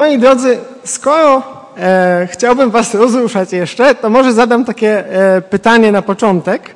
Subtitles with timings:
[0.00, 1.42] Moi drodzy, skoro
[1.76, 6.74] e, chciałbym Was rozruszać jeszcze, to może zadam takie e, pytanie na początek.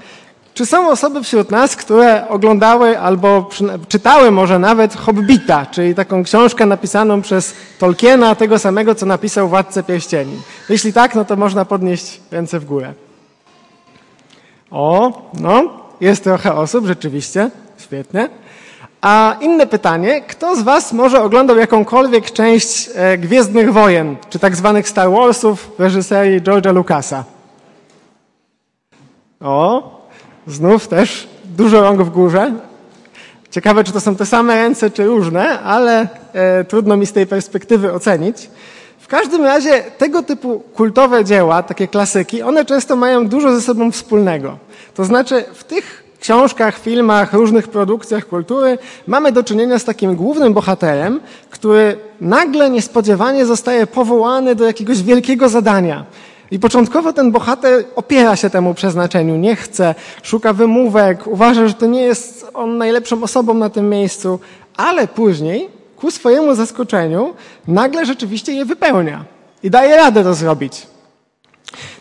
[0.55, 3.49] Czy są osoby wśród nas, które oglądały albo
[3.89, 9.83] czytały może nawet Hobbita, czyli taką książkę napisaną przez Tolkiena, tego samego, co napisał Władcę
[9.83, 10.43] Pierścieni?
[10.69, 12.93] Jeśli tak, no to można podnieść ręce w górę.
[14.71, 18.29] O, no, jest trochę osób, rzeczywiście, świetnie.
[19.05, 24.57] A inne pytanie, kto z Was może oglądał jakąkolwiek część e, Gwiezdnych Wojen, czy tak
[24.57, 27.25] zwanych Star Warsów w reżyserii George'a Lucasa?
[29.41, 29.91] O,
[30.47, 32.53] znów też dużo rąk w górze.
[33.51, 37.27] Ciekawe, czy to są te same ręce, czy różne, ale e, trudno mi z tej
[37.27, 38.51] perspektywy ocenić.
[38.99, 43.91] W każdym razie tego typu kultowe dzieła, takie klasyki, one często mają dużo ze sobą
[43.91, 44.59] wspólnego.
[44.95, 50.55] To znaczy w tych książkach, filmach, różnych produkcjach kultury mamy do czynienia z takim głównym
[50.55, 56.05] bohaterem, który nagle niespodziewanie zostaje powołany do jakiegoś wielkiego zadania.
[56.51, 61.87] I początkowo ten bohater opiera się temu przeznaczeniu, nie chce, szuka wymówek, uważa, że to
[61.87, 64.41] nie jest on najlepszą osobą na tym miejscu,
[64.77, 67.35] ale później, ku swojemu zaskoczeniu,
[67.69, 69.25] nagle rzeczywiście je wypełnia
[69.63, 70.94] i daje radę to zrobić.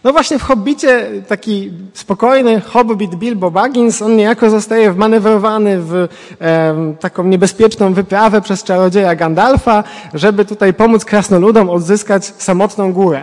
[0.03, 5.93] No właśnie w Hobbicie taki spokojny Hobbit Bilbo Baggins, on niejako zostaje wmanewrowany w
[6.41, 13.21] e, taką niebezpieczną wyprawę przez czarodzieja Gandalfa, żeby tutaj pomóc krasnoludom odzyskać samotną górę.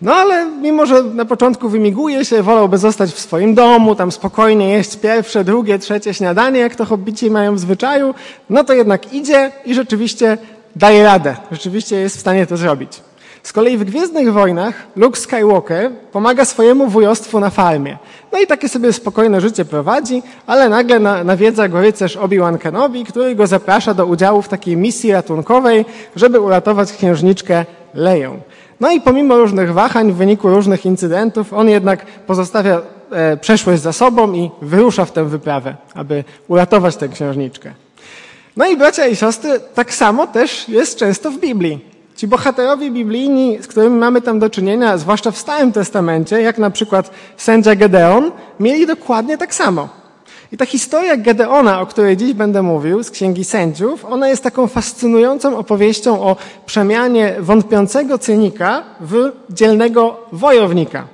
[0.00, 4.68] No ale mimo, że na początku wymiguje się, wolałby zostać w swoim domu, tam spokojnie
[4.68, 8.14] jeść pierwsze, drugie, trzecie śniadanie, jak to hobbici mają w zwyczaju,
[8.50, 10.38] no to jednak idzie i rzeczywiście
[10.76, 11.36] daje radę.
[11.52, 13.09] Rzeczywiście jest w stanie to zrobić.
[13.42, 17.98] Z kolei w Gwiezdnych Wojnach Luke Skywalker pomaga swojemu wujostwu na farmie.
[18.32, 23.34] No i takie sobie spokojne życie prowadzi, ale nagle nawiedza go rycerz Obi-Wan Kenobi, który
[23.34, 25.84] go zaprasza do udziału w takiej misji ratunkowej,
[26.16, 28.40] żeby uratować księżniczkę Leję.
[28.80, 33.92] No i pomimo różnych wahań, w wyniku różnych incydentów, on jednak pozostawia e, przeszłość za
[33.92, 37.72] sobą i wyrusza w tę wyprawę, aby uratować tę księżniczkę.
[38.56, 41.99] No i bracia i siostry, tak samo też jest często w Biblii.
[42.20, 46.70] Ci bohaterowie biblijni, z którymi mamy tam do czynienia, zwłaszcza w Starym Testamencie, jak na
[46.70, 49.88] przykład sędzia Gedeon, mieli dokładnie tak samo.
[50.52, 54.66] I ta historia Gedeona, o której dziś będę mówił, z Księgi Sędziów, ona jest taką
[54.66, 56.36] fascynującą opowieścią o
[56.66, 61.04] przemianie wątpiącego cynika w dzielnego wojownika.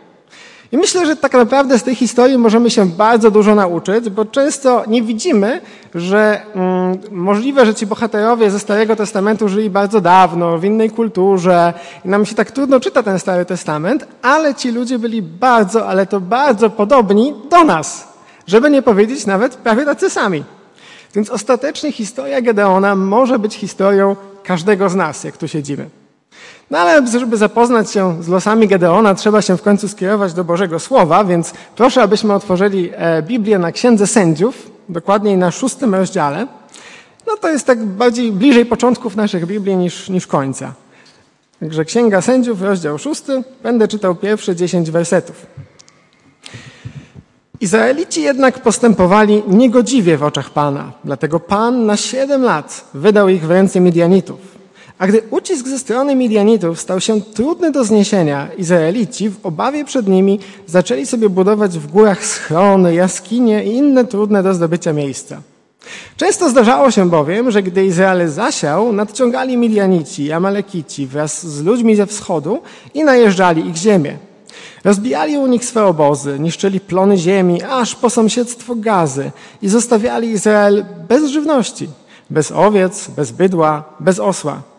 [0.73, 4.85] I myślę, że tak naprawdę z tej historii możemy się bardzo dużo nauczyć, bo często
[4.87, 5.61] nie widzimy,
[5.95, 11.75] że mm, możliwe, że ci bohaterowie ze Starego Testamentu żyli bardzo dawno, w innej kulturze
[12.05, 16.07] i nam się tak trudno czyta ten Stary Testament, ale ci ludzie byli bardzo, ale
[16.07, 18.09] to bardzo podobni do nas,
[18.47, 20.45] żeby nie powiedzieć nawet prawie tacy sami.
[21.15, 25.91] Więc ostatecznie historia Gedeona może być historią każdego z nas, jak tu siedzimy.
[26.71, 30.79] No ale żeby zapoznać się z losami Gedeona, trzeba się w końcu skierować do Bożego
[30.79, 36.47] Słowa, więc proszę, abyśmy otworzyli e, Biblię na Księdze Sędziów, dokładniej na szóstym rozdziale.
[37.27, 40.73] No to jest tak bardziej bliżej początków naszych Biblii niż, niż końca.
[41.61, 45.47] Także Księga Sędziów, rozdział szósty, będę czytał pierwsze dziesięć wersetów.
[47.61, 53.51] Izraelici jednak postępowali niegodziwie w oczach Pana, dlatego Pan na siedem lat wydał ich w
[53.51, 54.56] ręce Midianitów.
[54.99, 60.09] A gdy ucisk ze strony Midianitów stał się trudny do zniesienia, Izraelici w obawie przed
[60.09, 65.41] nimi zaczęli sobie budować w górach schrony, jaskinie i inne trudne do zdobycia miejsca.
[66.17, 71.97] Często zdarzało się bowiem, że gdy Izrael zasiał, nadciągali Midianici i Amalekici wraz z ludźmi
[71.97, 72.63] ze wschodu
[72.95, 74.17] i najeżdżali ich ziemię.
[74.85, 79.31] Rozbijali u nich swe obozy, niszczyli plony ziemi, aż po sąsiedztwo gazy
[79.63, 81.89] i zostawiali Izrael bez żywności,
[82.31, 84.76] bez owiec, bez bydła, bez osła.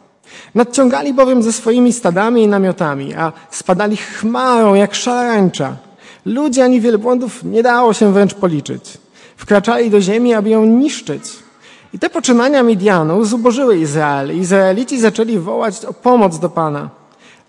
[0.56, 5.76] Nadciągali bowiem ze swoimi stadami i namiotami, a spadali chmarą jak szarańcza.
[6.26, 8.98] Ludzie ani wielbłądów nie dało się wręcz policzyć.
[9.38, 11.24] Wkraczali do ziemi, aby ją niszczyć.
[11.94, 14.38] I te poczynania Midianu zubożyły Izrael.
[14.40, 16.90] Izraelici zaczęli wołać o pomoc do Pana.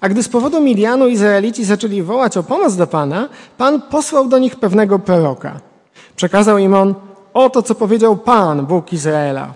[0.01, 4.39] A gdy z powodu Midianu Izraelici zaczęli wołać o pomoc do Pana, Pan posłał do
[4.39, 5.61] nich pewnego proroka.
[6.17, 6.95] Przekazał im on,
[7.35, 9.55] oto co powiedział Pan, Bóg Izraela.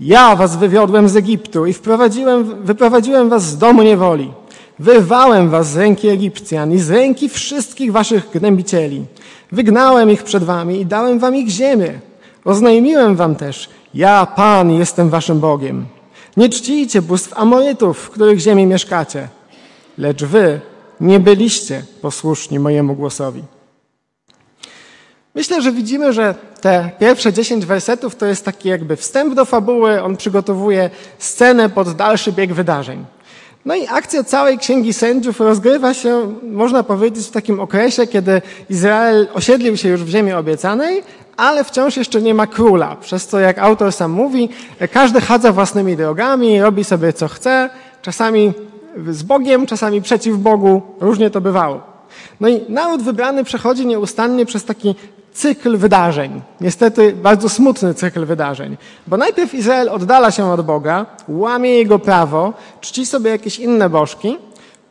[0.00, 4.32] Ja was wywiodłem z Egiptu i wprowadziłem, wyprowadziłem was z domu niewoli.
[4.78, 9.04] Wyrwałem was z ręki Egipcjan i z ręki wszystkich waszych gnębicieli.
[9.52, 12.00] Wygnałem ich przed wami i dałem wam ich ziemię.
[12.44, 15.86] Oznajmiłem wam też, ja, Pan, jestem waszym Bogiem.
[16.36, 19.28] Nie czcijcie bóstw Amorytów, w których ziemi mieszkacie.
[19.98, 20.60] Lecz wy
[21.00, 23.42] nie byliście posłuszni mojemu głosowi.
[25.36, 30.02] Myślę, że widzimy, że te pierwsze dziesięć wersetów to jest taki jakby wstęp do fabuły.
[30.02, 33.04] On przygotowuje scenę pod dalszy bieg wydarzeń.
[33.64, 39.28] No i akcja całej Księgi Sędziów rozgrywa się, można powiedzieć, w takim okresie, kiedy Izrael
[39.34, 41.02] osiedlił się już w ziemi obiecanej,
[41.36, 44.48] ale wciąż jeszcze nie ma króla, przez co, jak autor sam mówi,
[44.92, 47.70] każdy chadza własnymi drogami, robi sobie co chce,
[48.02, 48.52] czasami
[49.08, 51.80] z Bogiem, czasami przeciw Bogu, różnie to bywało.
[52.40, 54.94] No i naród wybrany przechodzi nieustannie przez taki
[55.36, 56.42] cykl wydarzeń.
[56.60, 58.76] Niestety bardzo smutny cykl wydarzeń.
[59.06, 64.38] Bo najpierw Izrael oddala się od Boga, łamie jego prawo, czci sobie jakieś inne bożki.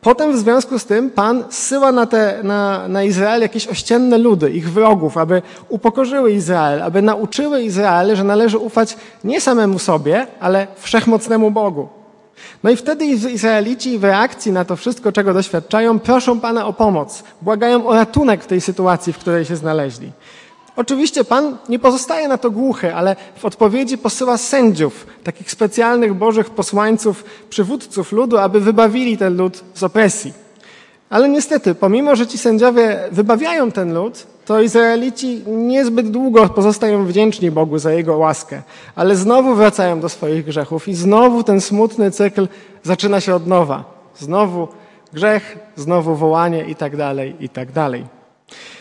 [0.00, 4.50] Potem w związku z tym Pan zsyła na, te, na, na Izrael jakieś ościenne ludy,
[4.50, 10.66] ich wrogów, aby upokorzyły Izrael, aby nauczyły Izrael, że należy ufać nie samemu sobie, ale
[10.76, 11.88] wszechmocnemu Bogu.
[12.62, 17.22] No i wtedy Izraelici w reakcji na to wszystko, czego doświadczają, proszą Pana o pomoc,
[17.42, 20.12] błagają o ratunek w tej sytuacji, w której się znaleźli.
[20.76, 26.50] Oczywiście Pan nie pozostaje na to głuchy, ale w odpowiedzi posyła sędziów, takich specjalnych bożych
[26.50, 30.32] posłańców, przywódców ludu, aby wybawili ten lud z opresji.
[31.10, 37.50] Ale niestety, pomimo, że ci sędziowie wybawiają ten lud, to Izraelici niezbyt długo pozostają wdzięczni
[37.50, 38.62] Bogu za Jego łaskę,
[38.94, 42.48] ale znowu wracają do swoich grzechów i znowu ten smutny cykl
[42.82, 43.84] zaczyna się od nowa.
[44.18, 44.68] Znowu
[45.12, 48.06] grzech, znowu wołanie i tak dalej, i tak dalej.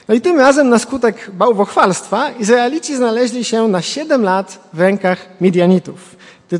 [0.07, 5.27] No i tym razem na skutek bałwochwalstwa Izraelici znaleźli się na siedem lat w rękach
[5.41, 6.15] Midianitów,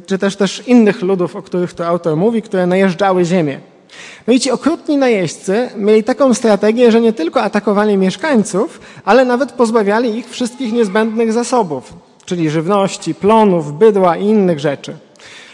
[0.06, 3.60] czy też też innych ludów, o których to autor mówi, które najeżdżały ziemię.
[4.28, 9.52] No i ci okrutni najeźdźcy mieli taką strategię, że nie tylko atakowali mieszkańców, ale nawet
[9.52, 11.94] pozbawiali ich wszystkich niezbędnych zasobów,
[12.26, 14.98] czyli żywności, plonów, bydła i innych rzeczy.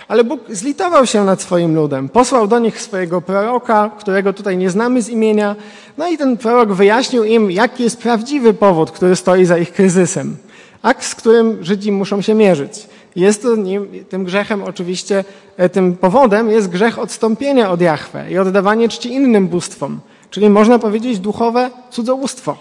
[0.08, 4.70] Ale Bóg zlitował się nad swoim ludem, posłał do nich swojego proroka, którego tutaj nie
[4.70, 5.56] znamy z imienia,
[5.98, 10.38] no i ten prorok wyjaśnił im, jaki jest prawdziwy powód, który stoi za ich kryzysem,
[10.82, 12.88] akt, z którym Żydzi muszą się mierzyć.
[13.16, 15.24] Jest to nim, tym grzechem oczywiście,
[15.58, 20.00] e, tym powodem jest grzech odstąpienia od Jahwe i oddawanie czci innym bóstwom,
[20.30, 22.58] czyli można powiedzieć duchowe cudzołóstwo.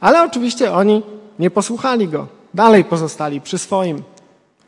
[0.00, 1.02] Ale oczywiście oni
[1.38, 4.02] nie posłuchali go, dalej pozostali przy swoim,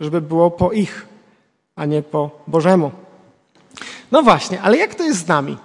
[0.00, 1.06] żeby było po ich,
[1.76, 2.90] a nie po Bożemu.
[4.12, 5.56] No właśnie, ale jak to jest z nami?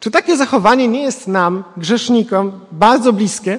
[0.00, 3.58] Czy takie zachowanie nie jest nam, grzesznikom, bardzo bliskie?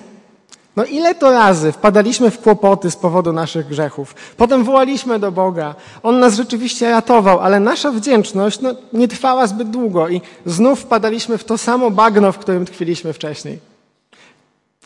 [0.79, 4.15] No ile to razy wpadaliśmy w kłopoty z powodu naszych grzechów.
[4.37, 5.75] Potem wołaliśmy do Boga.
[6.03, 11.37] On nas rzeczywiście ratował, ale nasza wdzięczność no, nie trwała zbyt długo i znów wpadaliśmy
[11.37, 13.59] w to samo bagno, w którym tkwiliśmy wcześniej.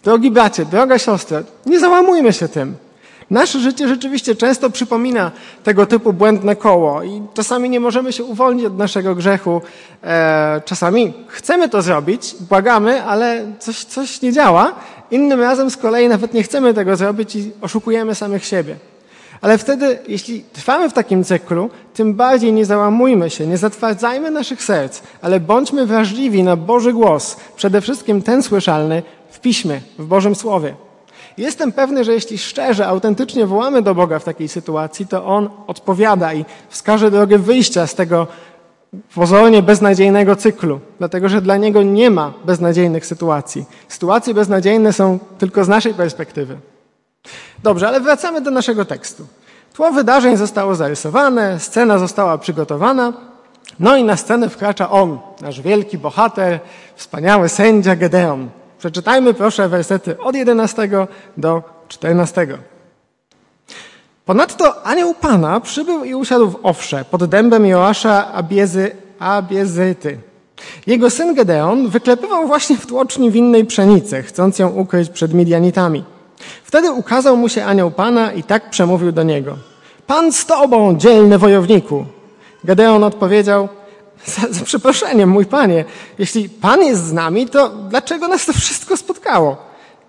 [0.03, 2.75] Drogi bracie, droga siostra, nie załamujmy się tym.
[3.29, 5.31] Nasze życie rzeczywiście często przypomina
[5.63, 9.61] tego typu błędne koło i czasami nie możemy się uwolnić od naszego grzechu.
[10.03, 14.75] E, czasami chcemy to zrobić, błagamy, ale coś, coś nie działa.
[15.13, 18.75] Innym razem z kolei nawet nie chcemy tego zrobić i oszukujemy samych siebie.
[19.41, 24.63] Ale wtedy, jeśli trwamy w takim cyklu, tym bardziej nie załamujmy się, nie zatwardzajmy naszych
[24.63, 30.35] serc, ale bądźmy wrażliwi na Boży głos, przede wszystkim ten słyszalny w Piśmie, w Bożym
[30.35, 30.75] Słowie.
[31.37, 36.33] Jestem pewny, że jeśli szczerze, autentycznie wołamy do Boga w takiej sytuacji, to On odpowiada
[36.33, 38.27] i wskaże drogę wyjścia z tego
[39.15, 43.65] pozornie beznadziejnego cyklu, dlatego że dla Niego nie ma beznadziejnych sytuacji.
[43.87, 46.57] Sytuacje beznadziejne są tylko z naszej perspektywy.
[47.63, 49.27] Dobrze, ale wracamy do naszego tekstu.
[49.73, 53.13] Tło wydarzeń zostało zarysowane, scena została przygotowana,
[53.79, 56.59] no i na scenę wkracza on, nasz wielki bohater,
[56.95, 58.49] wspaniały sędzia Gedeon.
[58.79, 60.89] Przeczytajmy proszę wersety od 11
[61.37, 62.47] do 14.
[64.25, 70.17] Ponadto anioł Pana przybył i usiadł w Owsze pod dębem Joasza Abiezy, Abiezyty.
[70.87, 76.03] Jego syn Gedeon wyklepywał właśnie w tłoczni winnej pszenicy, chcąc ją ukryć przed Midianitami.
[76.63, 79.57] Wtedy ukazał mu się anioł Pana i tak przemówił do niego.
[80.07, 82.05] Pan z tobą, dzielny wojowniku.
[82.63, 83.69] Gedeon odpowiedział–
[84.25, 85.85] za, za przeproszeniem, mój panie,
[86.17, 89.57] jeśli pan jest z nami, to dlaczego nas to wszystko spotkało?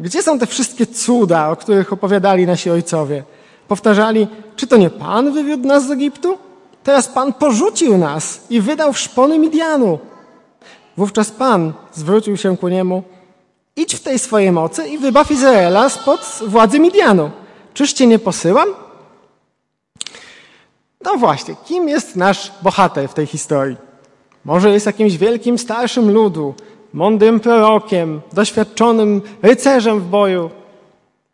[0.01, 3.23] Gdzie są te wszystkie cuda, o których opowiadali nasi ojcowie?
[3.69, 6.39] Powtarzali, czy to nie pan wywiódł nas z Egiptu?
[6.85, 9.99] Teraz pan porzucił nas i wydał w szpony Midianu.
[10.97, 13.03] Wówczas pan zwrócił się ku niemu,
[13.77, 17.31] idź w tej swojej mocy i wybaw Izraela spod władzy Midianu.
[17.75, 18.69] Czyż cię nie posyłam?
[21.05, 23.77] No właśnie, kim jest nasz bohater w tej historii?
[24.45, 26.55] Może jest jakimś wielkim starszym ludu,
[26.93, 30.51] mądrym prorokiem, doświadczonym rycerzem w boju.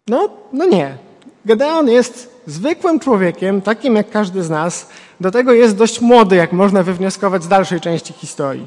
[0.08, 1.09] No, no nie.
[1.44, 4.88] Gedeon jest zwykłym człowiekiem, takim jak każdy z nas.
[5.20, 8.66] Do tego jest dość młody, jak można wywnioskować z dalszej części historii.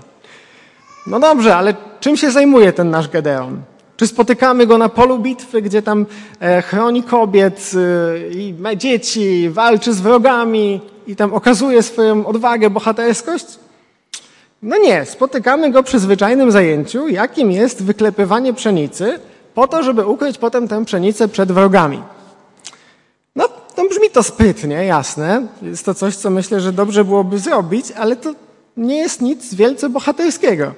[1.08, 3.62] No dobrze, ale czym się zajmuje ten nasz Gedeon?
[3.98, 6.06] Czy spotykamy go na polu bitwy, gdzie tam
[6.40, 13.46] e, chroni kobiet e, i dzieci, walczy z wrogami i tam okazuje swoją odwagę, bohaterskość?
[14.62, 19.20] No nie, spotykamy go przy zwyczajnym zajęciu, jakim jest wyklepywanie pszenicy,
[19.54, 22.02] po to, żeby ukryć potem tę pszenicę przed wrogami.
[23.78, 25.48] No, brzmi to sprytnie, jasne.
[25.62, 28.34] Jest to coś, co myślę, że dobrze byłoby zrobić, ale to
[28.78, 30.74] nie jest nic wielce bohaterskiego.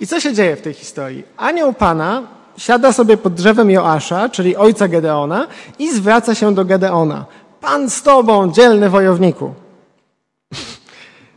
[0.00, 1.24] I co się dzieje w tej historii?
[1.36, 2.22] Anioł Pana
[2.56, 5.46] siada sobie pod drzewem Joasza, czyli ojca Gedeona,
[5.78, 7.24] i zwraca się do Gedeona.
[7.60, 9.54] Pan z tobą, dzielny wojowniku.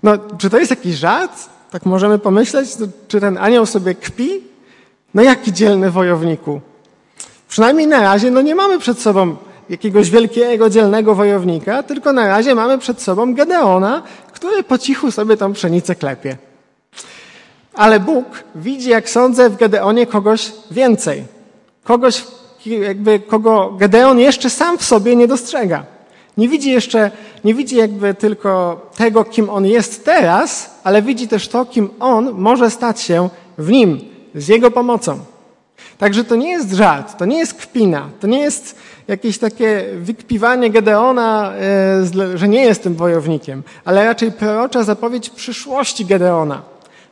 [0.04, 1.50] No, czy to jest jakiś żart?
[1.72, 2.70] Tak możemy pomyśleć,
[3.08, 4.44] czy ten anioł sobie kpi?
[5.14, 6.62] No jaki dzielny wojowniku?
[7.48, 9.36] Przynajmniej na razie no nie mamy przed sobą
[9.70, 15.38] jakiegoś wielkiego, dzielnego wojownika, tylko na razie mamy przed sobą Gedeona, który po cichu sobie
[15.38, 16.38] tą pszenicę klepie.
[17.74, 21.24] Ale Bóg widzi, jak sądzę, w Gedeonie kogoś więcej.
[21.84, 22.24] Kogoś,
[22.66, 25.84] jakby, kogo Gedeon jeszcze sam w sobie nie dostrzega.
[26.38, 27.12] Nie widzi jeszcze,
[27.44, 32.32] nie widzi jakby tylko tego, kim on jest teraz, ale widzi też to, kim on
[32.32, 34.00] może stać się w nim,
[34.36, 35.20] z jego pomocą.
[36.00, 38.76] Także to nie jest żart, to nie jest kpina, to nie jest
[39.08, 41.54] jakieś takie wykpiwanie Gedeona,
[42.34, 46.62] e, że nie jest tym wojownikiem, ale raczej prorocza zapowiedź przyszłości Gedeona.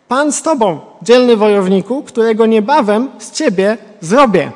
[0.08, 4.52] Pan z tobą, dzielny wojowniku, którego niebawem z ciebie zrobię.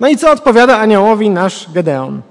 [0.00, 2.22] No i co odpowiada aniołowi nasz Gedeon?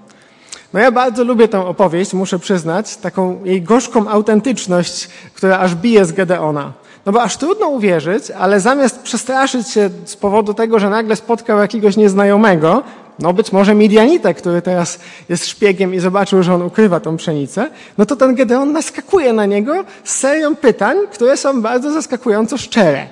[0.74, 6.06] No ja bardzo lubię tę opowieść, muszę przyznać, taką jej gorzką autentyczność, która aż bije
[6.06, 6.74] z Gedeona.
[7.06, 11.60] No bo aż trudno uwierzyć, ale zamiast przestraszyć się z powodu tego, że nagle spotkał
[11.60, 12.84] jakiegoś nieznajomego,
[13.20, 17.70] no być może Midianitę, który teraz jest szpiegiem i zobaczył, że on ukrywa tą pszenicę,
[17.98, 23.08] no to ten Gedeon naskakuje na niego z serią pytań, które są bardzo zaskakująco szczere.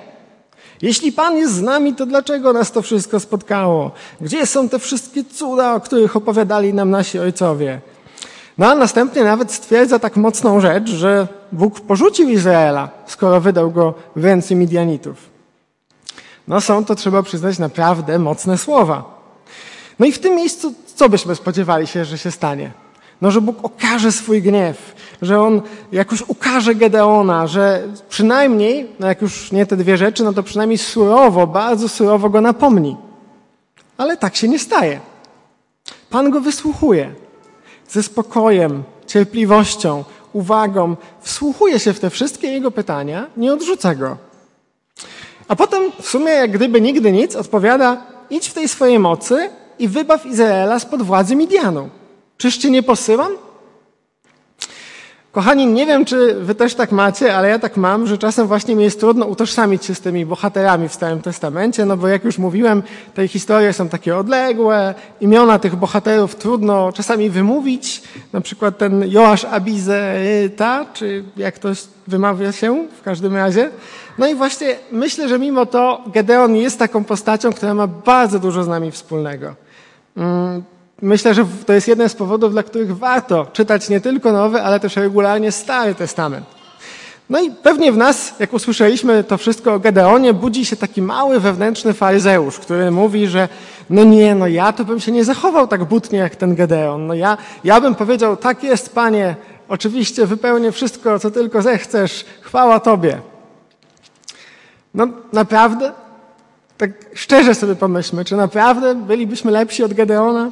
[0.82, 3.90] Jeśli Pan jest z nami, to dlaczego nas to wszystko spotkało?
[4.20, 7.80] Gdzie są te wszystkie cuda, o których opowiadali nam nasi ojcowie?
[8.58, 13.94] No a następnie nawet stwierdza tak mocną rzecz, że Bóg porzucił Izraela, skoro wydał go
[14.16, 15.30] w ręce Midianitów.
[16.48, 19.22] No są to, trzeba przyznać, naprawdę mocne słowa.
[19.98, 22.70] No i w tym miejscu, co byśmy spodziewali się, że się stanie?
[23.20, 29.22] No, że Bóg okaże swój gniew, że On jakoś ukaże Gedeona, że przynajmniej, no jak
[29.22, 32.96] już nie te dwie rzeczy, no to przynajmniej surowo, bardzo surowo go napomni.
[33.98, 35.00] Ale tak się nie staje.
[36.10, 37.14] Pan go wysłuchuje
[37.92, 44.16] ze spokojem, cierpliwością, uwagą, wsłuchuje się w te wszystkie jego pytania, nie odrzuca go.
[45.48, 49.88] A potem w sumie, jak gdyby nigdy nic, odpowiada: idź w tej swojej mocy i
[49.88, 51.88] wybaw Izraela spod władzy Midianu.
[52.36, 53.32] Czyż cię nie posyłam?
[55.32, 58.76] Kochani, nie wiem, czy wy też tak macie, ale ja tak mam, że czasem właśnie
[58.76, 62.38] mi jest trudno utożsamić się z tymi bohaterami w Starym Testamencie, no bo jak już
[62.38, 62.82] mówiłem,
[63.14, 69.44] te historie są takie odległe, imiona tych bohaterów trudno czasami wymówić, na przykład ten Joasz
[69.44, 71.68] Abizeta, czy jak to
[72.06, 73.70] wymawia się w każdym razie.
[74.18, 78.64] No i właśnie myślę, że mimo to Gedeon jest taką postacią, która ma bardzo dużo
[78.64, 79.54] z nami wspólnego.
[81.02, 84.80] Myślę, że to jest jeden z powodów, dla których warto czytać nie tylko Nowy, ale
[84.80, 86.46] też regularnie Stary Testament.
[87.30, 91.40] No i pewnie w nas, jak usłyszeliśmy to wszystko o Gedeonie, budzi się taki mały
[91.40, 93.48] wewnętrzny faryzeusz, który mówi, że
[93.90, 97.06] no nie, no ja to bym się nie zachował tak butnie jak ten Gedeon.
[97.06, 99.36] No ja, ja bym powiedział, tak jest, panie,
[99.68, 103.20] oczywiście wypełnię wszystko, co tylko zechcesz, chwała tobie.
[104.94, 105.92] No naprawdę?
[106.76, 110.50] Tak szczerze sobie pomyślmy, czy naprawdę bylibyśmy lepsi od Gedeona?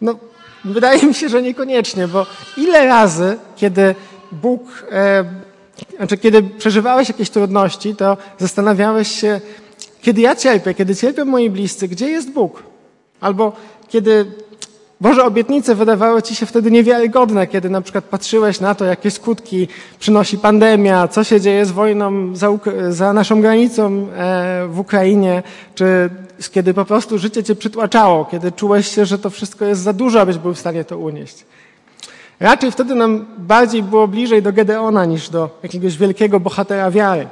[0.00, 0.14] No,
[0.64, 2.26] wydaje mi się, że niekoniecznie, bo
[2.56, 3.94] ile razy, kiedy
[4.32, 5.24] Bóg, e,
[5.96, 9.40] znaczy kiedy przeżywałeś jakieś trudności, to zastanawiałeś się,
[10.00, 12.62] kiedy ja cierpię, kiedy cierpią moi bliscy, gdzie jest Bóg?
[13.20, 13.52] Albo
[13.88, 14.26] kiedy
[15.00, 19.68] Boże obietnice wydawały ci się wtedy niewiarygodne, kiedy na przykład patrzyłeś na to, jakie skutki
[19.98, 22.48] przynosi pandemia, co się dzieje z wojną za,
[22.88, 25.42] za naszą granicą e, w Ukrainie,
[25.74, 26.10] czy
[26.50, 30.20] kiedy po prostu życie cię przytłaczało, kiedy czułeś się, że to wszystko jest za dużo,
[30.20, 31.44] abyś był w stanie to unieść.
[32.40, 37.26] Raczej wtedy nam bardziej było bliżej do Gedeona niż do jakiegoś wielkiego bohatera wiary.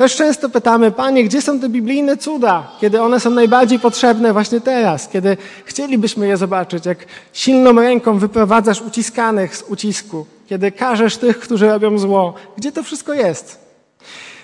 [0.00, 4.60] Też często pytamy, Panie, gdzie są te biblijne cuda, kiedy one są najbardziej potrzebne właśnie
[4.60, 6.98] teraz, kiedy chcielibyśmy je zobaczyć, jak
[7.32, 12.34] silną ręką wyprowadzasz uciskanych z ucisku, kiedy karzesz tych, którzy robią zło.
[12.56, 13.58] Gdzie to wszystko jest?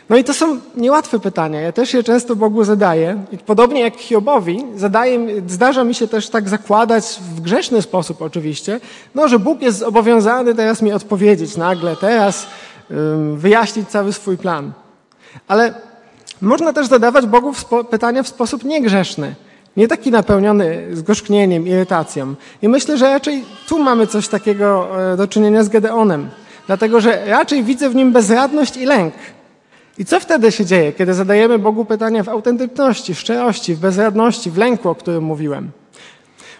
[0.08, 1.60] No i to są niełatwe pytania.
[1.60, 3.25] Ja też je często Bogu zadaję.
[3.32, 7.04] I podobnie jak Hiobowi, zadaję, zdarza mi się też tak zakładać
[7.36, 8.80] w grzeszny sposób oczywiście,
[9.14, 12.46] no, że Bóg jest zobowiązany teraz mi odpowiedzieć nagle, teraz
[13.34, 14.72] wyjaśnić cały swój plan.
[15.49, 15.75] Ale
[16.40, 17.52] można też zadawać Bogu
[17.90, 19.35] pytania w sposób niegrzeszny,
[19.76, 22.35] nie taki napełniony zgorzknieniem, irytacją.
[22.62, 26.28] I myślę, że raczej tu mamy coś takiego e, do czynienia z Gedeonem.
[26.66, 29.14] dlatego że raczej widzę w nim bezradność i lęk.
[29.99, 34.50] I co wtedy się dzieje, kiedy zadajemy Bogu pytania w autentyczności, w szczerości, w bezradności,
[34.50, 35.71] w lęku, o którym mówiłem?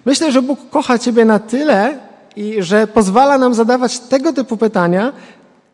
[0.05, 1.99] Myślę, że Bóg kocha Ciebie na tyle
[2.37, 5.13] i że pozwala nam zadawać tego typu pytania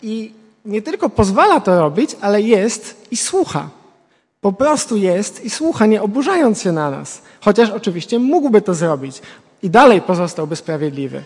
[0.02, 0.32] i
[0.64, 3.68] nie tylko pozwala to robić, ale jest i słucha.
[4.40, 7.22] Po prostu jest i słucha, nie oburzając się na nas.
[7.40, 9.22] Chociaż oczywiście mógłby to zrobić
[9.62, 11.22] i dalej pozostałby sprawiedliwy.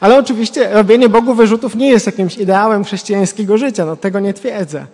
[0.00, 4.86] Ale oczywiście robienie Bogu wyrzutów nie jest jakimś ideałem chrześcijańskiego życia, no tego nie twierdzę.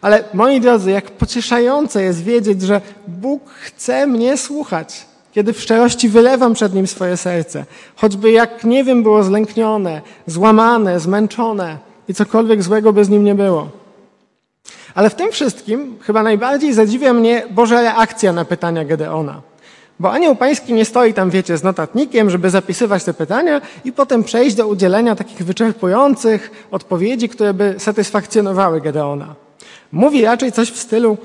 [0.00, 6.08] Ale moi drodzy, jak pocieszające jest wiedzieć, że Bóg chce mnie słuchać, kiedy w szczerości
[6.08, 7.64] wylewam przed Nim swoje serce,
[7.96, 13.34] choćby jak nie wiem, było zlęknione, złamane, zmęczone i cokolwiek złego by z Nim nie
[13.34, 13.68] było.
[14.94, 19.40] Ale w tym wszystkim chyba najbardziej zadziwia mnie Boża reakcja na pytania Gedeona.
[20.00, 24.24] Bo anioł pański nie stoi tam, wiecie, z notatnikiem, żeby zapisywać te pytania i potem
[24.24, 29.34] przejść do udzielenia takich wyczerpujących odpowiedzi, które by satysfakcjonowały Gedeona.
[29.92, 31.16] Mówi raczej coś w stylu,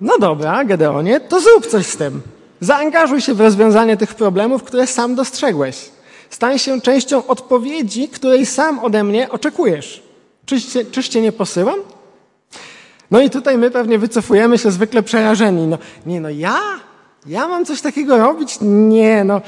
[0.00, 2.20] no dobra, Gedeonie, to zrób coś z tym.
[2.60, 5.90] Zaangażuj się w rozwiązanie tych problemów, które sam dostrzegłeś.
[6.30, 10.07] Stań się częścią odpowiedzi, której sam ode mnie oczekujesz.
[10.48, 11.78] Czyż czyż cię nie posyłam?
[13.10, 15.66] No i tutaj my pewnie wycofujemy się zwykle przerażeni.
[15.66, 16.58] No, nie no, ja?
[17.26, 18.58] Ja mam coś takiego robić?
[18.60, 19.40] Nie no,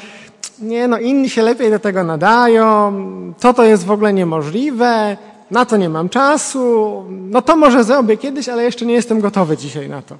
[0.59, 2.93] nie no, inni się lepiej do tego nadają.
[3.41, 5.17] To to jest w ogóle niemożliwe.
[5.51, 7.05] Na to nie mam czasu.
[7.09, 10.17] No to może zrobię kiedyś, ale jeszcze nie jestem gotowy dzisiaj na to.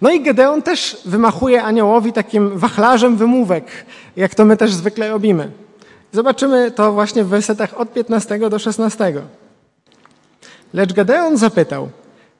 [0.00, 3.64] No i Gedeon też wymachuje aniołowi takim wachlarzem wymówek,
[4.16, 5.50] jak to my też zwykle robimy.
[6.12, 9.14] Zobaczymy to właśnie w wersetach od 15 do 16.
[10.74, 11.88] Lecz Gedeon zapytał,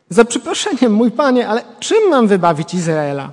[0.09, 3.31] za przeproszeniem, mój panie, ale czym mam wybawić Izraela?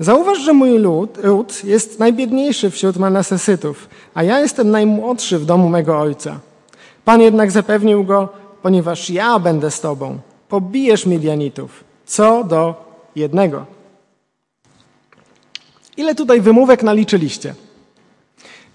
[0.00, 5.68] Zauważ, że mój lud, ród jest najbiedniejszy wśród Manasesytów, a ja jestem najmłodszy w domu
[5.68, 6.40] mego ojca.
[7.04, 8.28] Pan jednak zapewnił go,
[8.62, 10.18] ponieważ ja będę z tobą,
[10.48, 12.74] pobijesz Midianitów, co do
[13.16, 13.66] jednego.
[15.96, 17.54] Ile tutaj wymówek naliczyliście?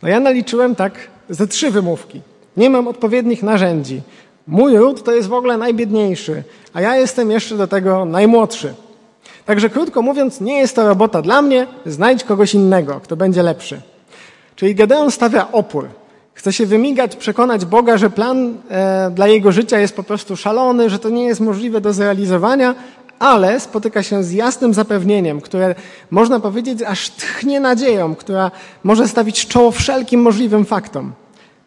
[0.01, 0.93] No ja naliczyłem tak
[1.29, 2.21] ze trzy wymówki.
[2.57, 4.01] Nie mam odpowiednich narzędzi.
[4.47, 8.73] Mój ród to jest w ogóle najbiedniejszy, a ja jestem jeszcze do tego najmłodszy.
[9.45, 13.81] Także krótko mówiąc, nie jest to robota dla mnie, znajdź kogoś innego, kto będzie lepszy.
[14.55, 15.87] Czyli Gedeon stawia opór.
[16.33, 20.89] Chce się wymigać, przekonać Boga, że plan e, dla jego życia jest po prostu szalony,
[20.89, 22.75] że to nie jest możliwe do zrealizowania,
[23.19, 25.75] ale spotyka się z jasnym zapewnieniem, które
[26.11, 28.51] można powiedzieć aż tchnie nadzieją, która
[28.83, 31.13] może stawić czoło wszelkim możliwym faktom.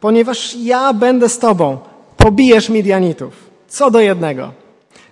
[0.00, 1.78] Ponieważ ja będę z Tobą,
[2.24, 3.32] pobijesz Midianitów.
[3.68, 4.52] Co do jednego.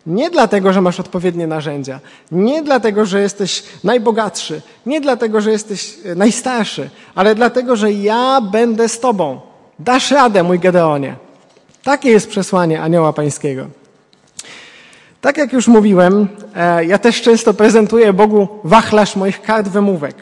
[0.06, 5.94] Nie dlatego, że masz odpowiednie narzędzia, nie dlatego, że jesteś najbogatszy, nie dlatego, że jesteś
[6.04, 9.40] e, najstarszy, ale dlatego, że ja będę z Tobą.
[9.78, 11.16] Dasz radę, mój Gedeonie.
[11.82, 13.66] Takie jest przesłanie Anioła Pańskiego.
[15.20, 20.16] Tak jak już mówiłem, e, ja też często prezentuję Bogu wachlarz moich kart wymówek.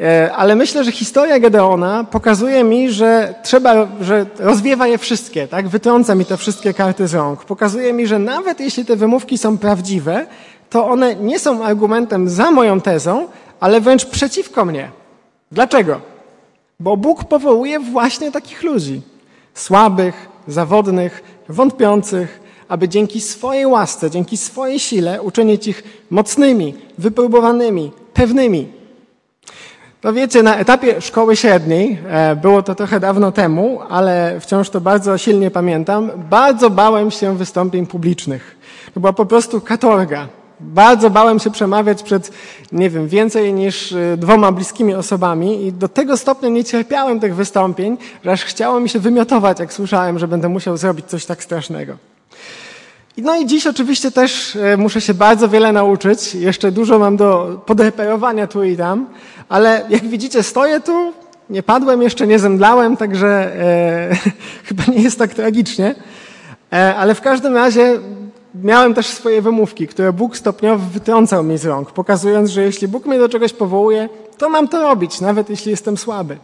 [0.00, 5.68] E, ale myślę, że historia Gedeona pokazuje mi, że trzeba, że rozwiewa je wszystkie, tak?
[5.68, 7.44] Wytrąca mi te wszystkie karty z rąk.
[7.44, 10.26] Pokazuje mi, że nawet jeśli te wymówki są prawdziwe,
[10.70, 13.28] to one nie są argumentem za moją tezą,
[13.60, 14.90] ale wręcz przeciwko mnie.
[15.52, 16.00] Dlaczego?
[16.80, 19.02] Bo Bóg powołuje właśnie takich ludzi.
[19.54, 28.75] Słabych, zawodnych, wątpiących, aby dzięki swojej łasce, dzięki swojej sile uczynić ich mocnymi, wypróbowanymi, pewnymi.
[30.06, 34.80] No wiecie, na etapie szkoły średniej, e, było to trochę dawno temu, ale wciąż to
[34.80, 38.56] bardzo silnie pamiętam, bardzo bałem się wystąpień publicznych.
[38.94, 40.28] To była po prostu katorga.
[40.60, 42.30] Bardzo bałem się przemawiać przed,
[42.72, 47.34] nie wiem, więcej niż e, dwoma bliskimi osobami i do tego stopnia nie cierpiałem tych
[47.34, 51.42] wystąpień, że aż chciało mi się wymiotować, jak słyszałem, że będę musiał zrobić coś tak
[51.42, 51.96] strasznego.
[53.16, 56.34] No i dziś oczywiście też e, muszę się bardzo wiele nauczyć.
[56.34, 59.06] Jeszcze dużo mam do podreperowania tu i tam,
[59.48, 61.12] ale jak widzicie, stoję tu,
[61.50, 64.16] nie padłem, jeszcze nie zemdlałem, także e,
[64.68, 65.94] chyba nie jest tak tragicznie.
[66.72, 67.98] E, ale w każdym razie
[68.54, 73.06] miałem też swoje wymówki, które Bóg stopniowo wytrącał mi z rąk, pokazując, że jeśli Bóg
[73.06, 76.36] mnie do czegoś powołuje, to mam to robić, nawet jeśli jestem słaby.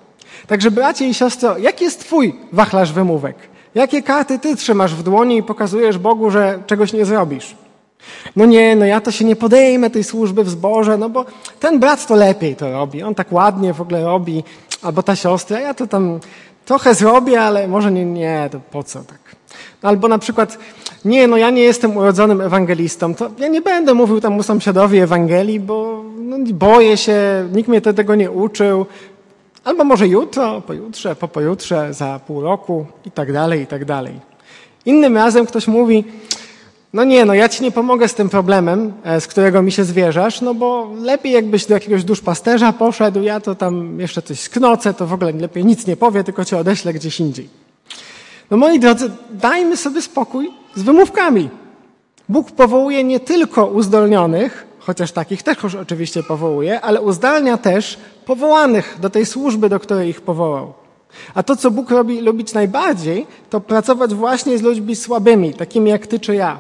[0.47, 3.37] Także bracie i siostro, jaki jest Twój wachlarz wymówek?
[3.75, 7.57] Jakie karty ty trzymasz w dłoni i pokazujesz Bogu, że czegoś nie zrobisz?
[8.37, 11.25] No nie, no ja to się nie podejmę tej służby w zborze, no bo
[11.61, 14.45] ten brat to lepiej to robi, on tak ładnie w ogóle robi,
[14.83, 16.21] albo ta siostra, ja to tam
[16.65, 19.19] trochę zrobię, ale może nie, nie, to po co tak?
[19.83, 20.59] Albo na przykład,
[21.05, 25.61] nie, no ja nie jestem urodzonym ewangelistą, to ja nie będę mówił temu sąsiadowi Ewangelii,
[25.61, 28.87] bo no, boję się, nikt mnie tego nie uczył,
[29.65, 34.21] Albo może jutro, pojutrze, po pojutrze, za pół roku i tak dalej, i tak dalej.
[34.87, 36.05] Innym razem ktoś mówi,
[36.93, 39.85] no nie, no ja ci nie pomogę z tym problemem, e, z którego mi się
[39.85, 44.95] zwierzasz, no bo lepiej jakbyś do jakiegoś duszpasterza poszedł, ja to tam jeszcze coś sknocę,
[44.95, 47.49] to w ogóle lepiej nic nie powie, tylko cię odeślę gdzieś indziej.
[48.51, 51.49] No moi drodzy, dajmy sobie spokój z wymówkami.
[52.29, 59.11] Bóg powołuje nie tylko uzdolnionych, chociaż takich też oczywiście powołuje, ale uzdalnia też powołanych do
[59.11, 60.73] tej służby, do której ich powołał.
[61.35, 66.07] A to, co Bóg robi lubić najbardziej, to pracować właśnie z ludźmi słabymi, takimi jak
[66.07, 66.59] ty czy ja.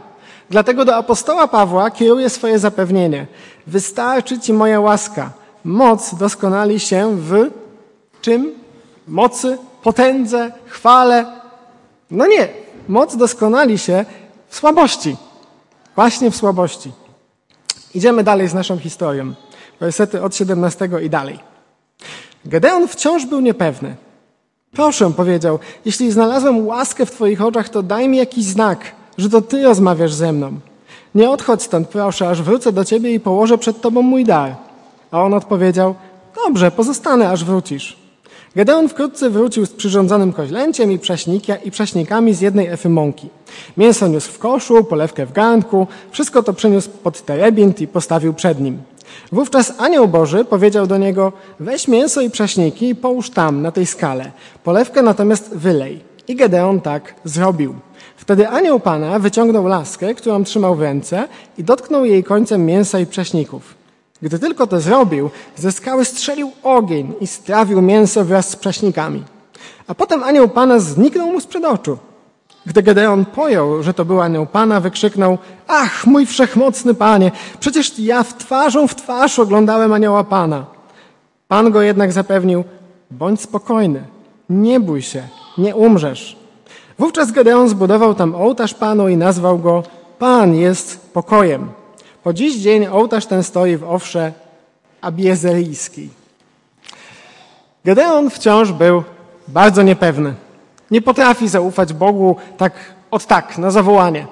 [0.50, 3.26] Dlatego do apostoła Pawła kieruje swoje zapewnienie.
[3.66, 5.30] Wystarczy ci moja łaska.
[5.64, 7.50] Moc doskonali się w
[8.20, 8.52] czym?
[9.08, 11.26] Mocy, potędze, chwale.
[12.10, 12.48] No nie,
[12.88, 14.04] moc doskonali się
[14.48, 15.16] w słabości.
[15.96, 16.92] Właśnie w słabości.
[17.94, 19.34] Idziemy dalej z naszą historią.
[19.80, 21.38] Wersety od 17 i dalej.
[22.44, 23.96] Gedeon wciąż był niepewny.
[24.72, 29.42] Proszę, powiedział, jeśli znalazłem łaskę w Twoich oczach, to daj mi jakiś znak, że to
[29.42, 30.52] Ty rozmawiasz ze mną.
[31.14, 34.54] Nie odchodź stąd, proszę, aż wrócę do Ciebie i położę przed Tobą mój dar.
[35.10, 35.94] A on odpowiedział,
[36.46, 38.01] dobrze, pozostanę, aż wrócisz.
[38.56, 40.98] Gedeon wkrótce wrócił z przyrządzonym koźlęciem i,
[41.64, 43.28] i prześnikami z jednej efy mąki.
[43.76, 48.60] Mięso niósł w koszu, polewkę w garnku, wszystko to przyniósł pod terebint i postawił przed
[48.60, 48.78] nim.
[49.32, 53.86] Wówczas anioł Boży powiedział do niego, weź mięso i prześniki i połóż tam, na tej
[53.86, 54.32] skale.
[54.64, 56.00] Polewkę natomiast wylej.
[56.28, 57.74] I Gedeon tak zrobił.
[58.16, 63.06] Wtedy anioł Pana wyciągnął laskę, którą trzymał w ręce i dotknął jej końcem mięsa i
[63.06, 63.81] prześników.
[64.22, 69.24] Gdy tylko to zrobił, ze skały strzelił ogień i strawił mięso wraz z prześnikami.
[69.86, 71.98] A potem anioł Pana zniknął mu sprzed oczu.
[72.66, 77.30] Gdy Gedeon pojął, że to był anioł Pana, wykrzyknął, ach, mój wszechmocny Panie,
[77.60, 80.66] przecież ja w twarzą w twarz oglądałem anioła Pana.
[81.48, 82.64] Pan go jednak zapewnił,
[83.10, 84.04] bądź spokojny,
[84.50, 85.22] nie bój się,
[85.58, 86.36] nie umrzesz.
[86.98, 89.82] Wówczas Gedeon zbudował tam ołtarz Panu i nazwał go
[90.18, 91.81] Pan jest pokojem.
[92.22, 94.32] Po dziś dzień ołtarz ten stoi w owsze
[95.00, 96.10] abiezelijskiej.
[97.84, 99.02] Gedeon wciąż był
[99.48, 100.34] bardzo niepewny.
[100.90, 102.72] Nie potrafi zaufać Bogu tak
[103.10, 104.26] od tak, na zawołanie.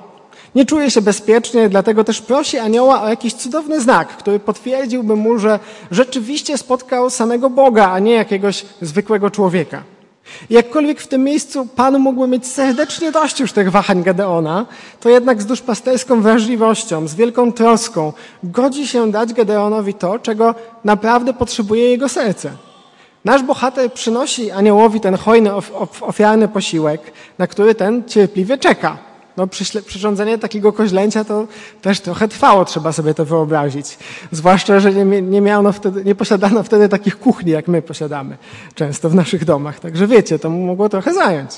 [0.55, 5.38] Nie czuje się bezpiecznie, dlatego też prosi anioła o jakiś cudowny znak, który potwierdziłby mu,
[5.38, 5.59] że
[5.90, 9.83] rzeczywiście spotkał samego Boga, a nie jakiegoś zwykłego człowieka.
[10.51, 14.66] Jakkolwiek w tym miejscu Pan mógłby mieć serdecznie dość już tych wahań Gedeona,
[15.01, 18.12] to jednak z duszpasterską wrażliwością, z wielką troską
[18.45, 22.51] godzi się dać Gedeonowi to, czego naprawdę potrzebuje jego serce.
[23.25, 25.51] Nasz bohater przynosi aniołowi ten hojny,
[26.01, 29.10] ofiarny posiłek, na który ten cierpliwie czeka.
[29.40, 29.46] No,
[29.87, 31.46] przyrządzenie takiego koźlęcia to
[31.83, 33.98] też trochę trwało, trzeba sobie to wyobrazić.
[34.33, 38.37] Zwłaszcza, że nie, nie, miano wtedy, nie posiadano wtedy takich kuchni, jak my posiadamy
[38.74, 39.81] często w naszych domach.
[39.81, 41.50] Także wiecie, to mogło trochę zająć.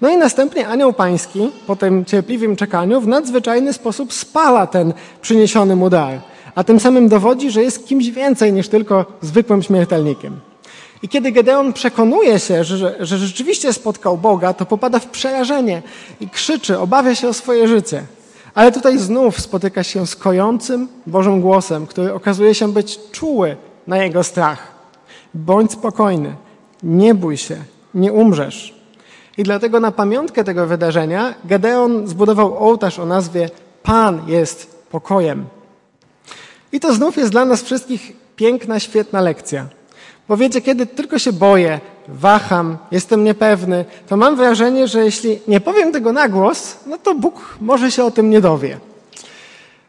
[0.00, 5.76] No i następnie anioł pański, po tym cierpliwym czekaniu, w nadzwyczajny sposób spala ten przyniesiony
[5.76, 6.20] mu dar,
[6.54, 10.49] a tym samym dowodzi, że jest kimś więcej niż tylko zwykłym śmiertelnikiem.
[11.02, 15.82] I kiedy Gedeon przekonuje się, że, że rzeczywiście spotkał Boga, to popada w przerażenie
[16.20, 18.02] i krzyczy, obawia się o swoje życie.
[18.54, 23.98] Ale tutaj znów spotyka się z kojącym Bożym głosem, który okazuje się być czuły na
[23.98, 24.74] jego strach.
[25.34, 26.34] Bądź spokojny,
[26.82, 27.56] nie bój się,
[27.94, 28.74] nie umrzesz.
[29.38, 33.50] I dlatego na pamiątkę tego wydarzenia Gedeon zbudował ołtarz o nazwie
[33.82, 35.46] Pan jest pokojem.
[36.72, 39.66] I to znów jest dla nas wszystkich piękna, świetna lekcja.
[40.30, 45.60] Bo wiecie, kiedy tylko się boję, waham, jestem niepewny, to mam wrażenie, że jeśli nie
[45.60, 48.78] powiem tego na głos, no to Bóg może się o tym nie dowie.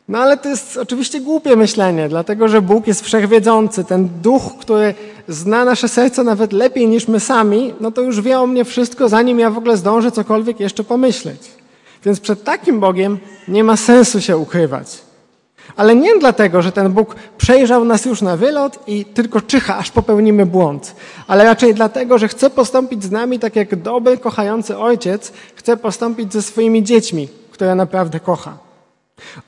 [0.07, 3.83] No ale to jest oczywiście głupie myślenie, dlatego że Bóg jest wszechwiedzący.
[3.83, 4.93] Ten duch, który
[5.27, 9.09] zna nasze serce nawet lepiej niż my sami, no to już wie o mnie wszystko,
[9.09, 11.41] zanim ja w ogóle zdążę cokolwiek jeszcze pomyśleć.
[12.05, 15.10] Więc przed takim Bogiem nie ma sensu się ukrywać.
[15.75, 19.91] Ale nie dlatego, że ten Bóg przejrzał nas już na wylot i tylko czyha, aż
[19.91, 20.95] popełnimy błąd,
[21.27, 26.33] ale raczej dlatego, że chce postąpić z nami tak jak dobry, kochający ojciec chce postąpić
[26.33, 28.57] ze swoimi dziećmi, które naprawdę kocha.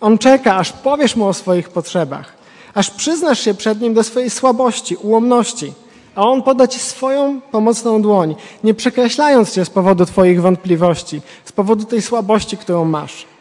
[0.02, 2.34] On czeka, aż powiesz mu o swoich potrzebach,
[2.74, 5.74] aż przyznasz się przed nim do swojej słabości, ułomności,
[6.16, 11.52] a on poda ci swoją pomocną dłoń, nie przekreślając cię z powodu twoich wątpliwości, z
[11.52, 13.33] powodu tej słabości, którą masz.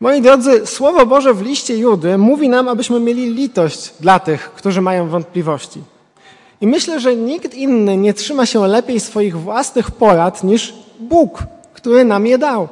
[0.00, 4.80] Moi drodzy, Słowo Boże w liście Judy mówi nam, abyśmy mieli litość dla tych, którzy
[4.80, 5.82] mają wątpliwości.
[6.60, 11.42] I myślę, że nikt inny nie trzyma się lepiej swoich własnych porad niż Bóg,
[11.74, 12.68] który nam je dał.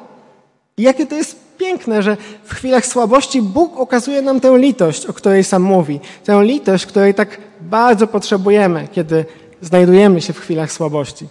[0.76, 5.12] I jakie to jest piękne, że w chwilach słabości Bóg okazuje nam tę litość, o
[5.12, 6.00] której sam mówi.
[6.24, 9.24] Tę litość, której tak bardzo potrzebujemy, kiedy
[9.60, 11.26] znajdujemy się w chwilach słabości.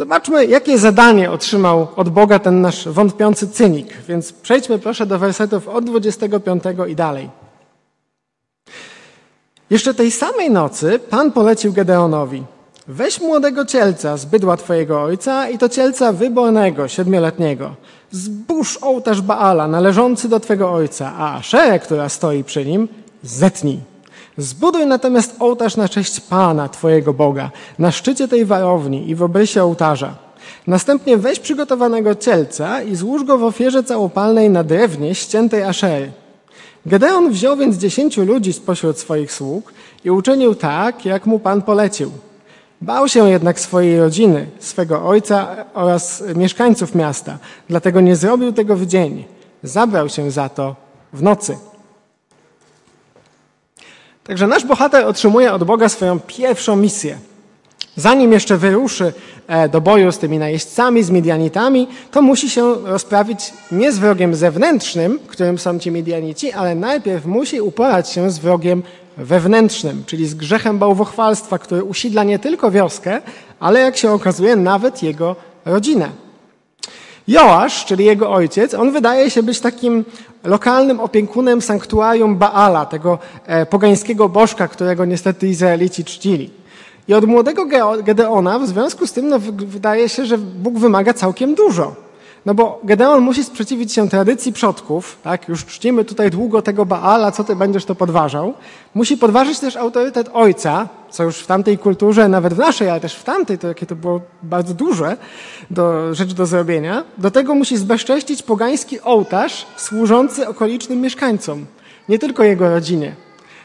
[0.00, 3.88] Zobaczmy, jakie zadanie otrzymał od Boga ten nasz wątpiący cynik.
[4.08, 7.30] Więc przejdźmy proszę do wersetów od 25 i dalej.
[9.70, 12.42] Jeszcze tej samej nocy Pan polecił Gedeonowi:
[12.88, 17.74] Weź młodego cielca z bydła twojego ojca i to cielca wybornego, siedmioletniego.
[18.10, 22.88] Zbóż ołtarz Baala należący do twego ojca, a Aszerę, która stoi przy nim,
[23.22, 23.80] zetnij.
[24.36, 29.62] Zbuduj natomiast ołtarz na cześć Pana, Twojego Boga, na szczycie tej warowni i w obrysie
[29.64, 30.14] ołtarza.
[30.66, 36.12] Następnie weź przygotowanego cielca i złóż go w ofierze całopalnej na drewnie ściętej aszery.
[36.86, 39.72] Gedeon wziął więc dziesięciu ludzi spośród swoich sług
[40.04, 42.10] i uczynił tak, jak mu Pan polecił.
[42.80, 47.38] Bał się jednak swojej rodziny, swego ojca oraz mieszkańców miasta,
[47.68, 49.24] dlatego nie zrobił tego w dzień.
[49.62, 50.76] Zabrał się za to
[51.12, 51.56] w nocy.
[54.30, 57.18] Także nasz bohater otrzymuje od Boga swoją pierwszą misję.
[57.96, 59.12] Zanim jeszcze wyruszy
[59.46, 64.34] e, do boju z tymi najeźdźcami, z Midianitami, to musi się rozprawić nie z wrogiem
[64.34, 68.82] zewnętrznym, którym są ci Midianici, ale najpierw musi uporać się z wrogiem
[69.16, 73.20] wewnętrznym, czyli z grzechem bałwochwalstwa, który usidla nie tylko wioskę,
[73.60, 76.08] ale jak się okazuje, nawet jego rodzinę.
[77.28, 80.04] Joasz, czyli jego ojciec, on wydaje się być takim
[80.44, 86.50] lokalnym opiekunem sanktuarium Baala, tego e, pogańskiego bożka, którego niestety Izraelici czcili.
[87.08, 87.66] I od młodego
[88.02, 92.09] Gedeona w związku z tym no, wydaje się, że Bóg wymaga całkiem dużo.
[92.46, 95.48] No bo Gedeon musi sprzeciwić się tradycji przodków, tak?
[95.48, 98.54] Już czcimy tutaj długo tego Baala, co ty będziesz to podważał.
[98.94, 103.14] Musi podważyć też autorytet ojca, co już w tamtej kulturze, nawet w naszej, ale też
[103.14, 105.16] w tamtej, to jakie to było bardzo duże
[105.70, 107.04] do, rzecz do zrobienia.
[107.18, 111.66] Do tego musi zbezcześcić pogański ołtarz służący okolicznym mieszkańcom,
[112.08, 113.14] nie tylko jego rodzinie.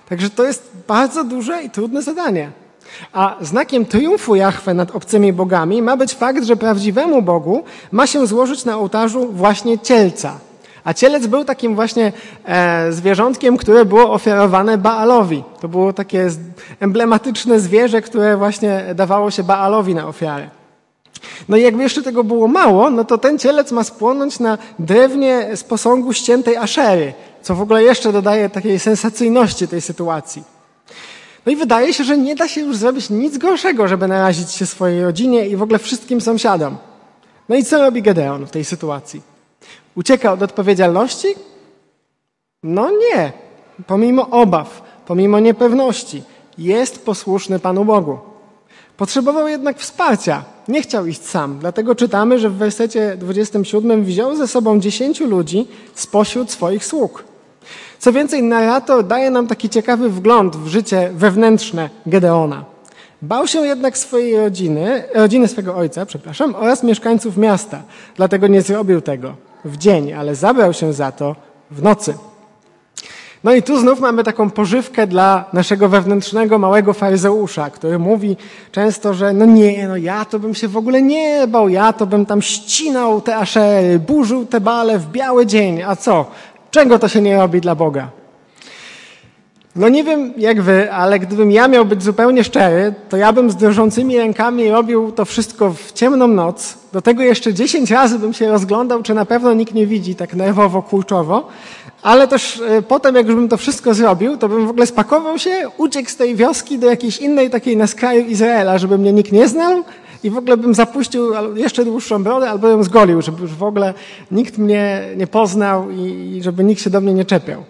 [0.10, 2.65] Także to jest bardzo duże i trudne zadanie.
[3.14, 8.28] A znakiem triumfu Jahwe nad obcymi bogami ma być fakt, że prawdziwemu Bogu ma się
[8.28, 10.40] złożyć na ołtarzu właśnie cielca.
[10.84, 12.12] A cielec był takim właśnie
[12.46, 15.44] e, zwierzątkiem, które było ofiarowane Baalowi.
[15.62, 16.30] To było takie
[16.80, 20.50] emblematyczne zwierzę, które właśnie dawało się Baalowi na ofiarę.
[21.50, 25.50] No i jakby jeszcze tego było mało, no to ten cielec ma spłonąć na drewnie
[25.56, 30.44] z posągu ściętej Aszery, co w ogóle jeszcze dodaje takiej sensacyjności tej sytuacji.
[31.46, 34.66] No i wydaje się, że nie da się już zrobić nic gorszego, żeby narazić się
[34.66, 36.78] swojej rodzinie i w ogóle wszystkim sąsiadom.
[37.50, 39.22] No i co robi Gedeon w tej sytuacji?
[39.96, 41.28] Ucieka od odpowiedzialności?
[42.64, 43.34] No nie.
[43.88, 46.24] Pomimo obaw, pomimo niepewności,
[46.58, 48.20] jest posłuszny Panu Bogu.
[48.98, 50.44] Potrzebował jednak wsparcia.
[50.68, 51.60] Nie chciał iść sam.
[51.60, 57.24] Dlatego czytamy, że w wersecie 27 wziął ze sobą dziesięciu ludzi spośród swoich sług.
[58.00, 62.66] Co więcej, narrator daje nam taki ciekawy wgląd w życie wewnętrzne Gedeona.
[63.22, 67.82] Bał się jednak swojej rodziny, rodziny swego ojca, przepraszam, oraz mieszkańców miasta.
[68.16, 71.36] Dlatego nie zrobił tego w dzień, ale zabrał się za to
[71.72, 72.14] w nocy.
[73.44, 78.38] No i tu znów mamy taką pożywkę dla naszego wewnętrznego małego faryzeusza, który mówi
[78.72, 82.06] często, że no nie, no ja to bym się w ogóle nie bał, ja to
[82.06, 86.26] bym tam ścinał te aszery, burzył te bale w biały dzień, a co?
[86.76, 88.10] Czego to się nie robi dla Boga?
[89.76, 93.52] No nie wiem jak wy, ale gdybym ja miał być zupełnie szczery, to ja bym
[93.52, 96.78] z drżącymi rękami robił to wszystko w ciemną noc.
[96.94, 100.34] Do tego jeszcze dziesięć razy bym się rozglądał, czy na pewno nikt nie widzi tak
[100.34, 101.48] nerwowo, kurczowo.
[102.02, 105.40] Ale też y, potem, jak już bym to wszystko zrobił, to bym w ogóle spakował
[105.40, 109.32] się, uciekł z tej wioski do jakiejś innej takiej na skraju Izraela, żeby mnie nikt
[109.32, 109.84] nie znał
[110.26, 113.94] i w ogóle bym zapuścił jeszcze dłuższą brodę albo ją zgolił, żeby już w ogóle
[114.32, 117.64] nikt mnie nie poznał i żeby nikt się do mnie nie czepiał.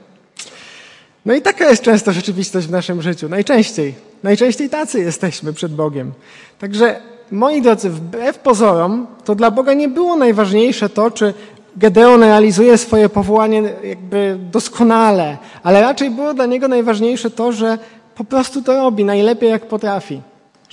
[1.26, 3.30] No i taka jest często rzeczywistość w naszym życiu.
[3.30, 3.94] Najczęściej.
[4.24, 6.12] Najczęściej tacy jesteśmy przed Bogiem.
[6.60, 11.34] Także, moi drodzy, wbrew pozorom, to dla Boga nie było najważniejsze to, czy
[11.78, 17.78] Gedeon realizuje swoje powołanie jakby doskonale, ale raczej było dla niego najważniejsze to, że
[18.16, 20.22] po prostu to robi najlepiej jak potrafi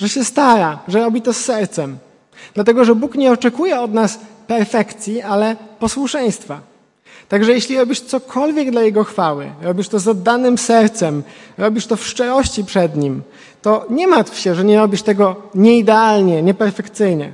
[0.02, 1.98] że się stara, że robi to z sercem.
[2.54, 6.60] Dlatego, że Bóg nie oczekuje od nas perfekcji, ale posłuszeństwa.
[7.28, 11.22] Także jeśli robisz cokolwiek dla Jego chwały, robisz to z oddanym sercem,
[11.58, 13.22] robisz to w szczerości przed Nim,
[13.62, 17.32] to nie martw się, że nie robisz tego nieidealnie, nieperfekcyjnie.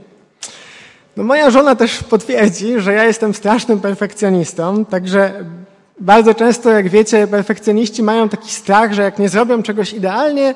[1.17, 5.45] No moja żona też potwierdzi, że ja jestem strasznym perfekcjonistą, także
[6.01, 10.55] bardzo często, jak wiecie, perfekcjoniści mają taki strach, że jak nie zrobią czegoś idealnie,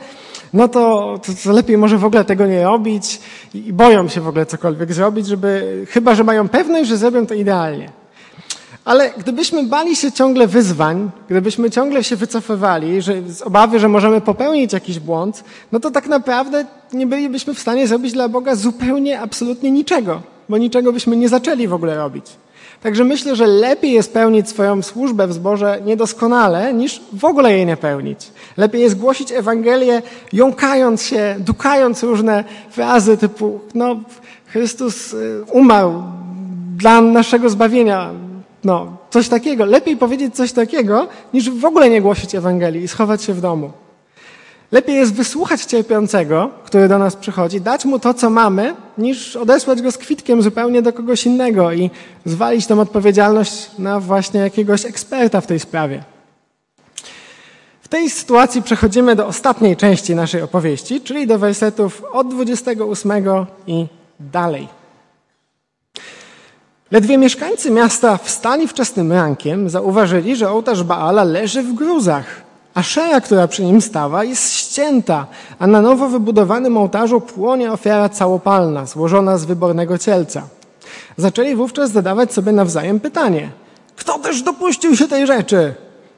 [0.52, 3.20] no to, to, to, lepiej może w ogóle tego nie robić
[3.54, 7.34] i boją się w ogóle cokolwiek zrobić, żeby, chyba że mają pewność, że zrobią to
[7.34, 7.90] idealnie.
[8.84, 14.20] Ale gdybyśmy bali się ciągle wyzwań, gdybyśmy ciągle się wycofywali że, z obawy, że możemy
[14.20, 19.20] popełnić jakiś błąd, no to tak naprawdę nie bylibyśmy w stanie zrobić dla Boga zupełnie,
[19.20, 22.26] absolutnie niczego, bo niczego byśmy nie zaczęli w ogóle robić.
[22.82, 27.66] Także myślę, że lepiej jest pełnić swoją służbę w zborze niedoskonale, niż w ogóle jej
[27.66, 28.30] nie pełnić.
[28.56, 33.96] Lepiej jest głosić Ewangelię, jąkając się, dukając różne frazy typu, no,
[34.46, 36.02] Chrystus y, umarł
[36.76, 38.10] dla naszego zbawienia,
[38.64, 39.64] no, coś takiego.
[39.64, 43.70] Lepiej powiedzieć coś takiego, niż w ogóle nie głosić Ewangelii i schować się w domu.
[44.72, 49.82] Lepiej jest wysłuchać cierpiącego, który do nas przychodzi, dać mu to, co mamy, niż odesłać
[49.82, 51.90] go z kwitkiem zupełnie do kogoś innego i
[52.24, 56.04] zwalić tą odpowiedzialność na właśnie jakiegoś eksperta w tej sprawie.
[57.82, 63.12] W tej sytuacji przechodzimy do ostatniej części naszej opowieści, czyli do wersetów od 28
[63.66, 63.86] i
[64.20, 64.68] dalej.
[66.90, 73.20] Ledwie mieszkańcy miasta wstali wczesnym rankiem, zauważyli, że ołtarz Baala leży w gruzach a szera,
[73.20, 75.26] która przy nim stała, jest ścięta,
[75.58, 80.42] a na nowo wybudowanym ołtarzu płonie ofiara całopalna, złożona z wybornego cielca.
[81.16, 83.50] Zaczęli wówczas zadawać sobie nawzajem pytanie,
[83.96, 85.74] kto też dopuścił się tej rzeczy?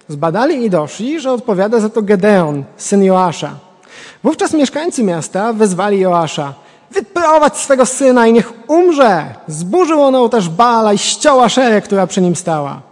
[0.09, 3.51] Zbadali i doszli, że odpowiada za to Gedeon, syn Joasza.
[4.25, 6.55] Wówczas mieszkańcy miasta wezwali Joasza,
[6.91, 9.35] wyprowadź swego syna i niech umrze.
[9.49, 12.83] Zburzył on ołtarz Baala i ściął Aszerę, która przy nim stała.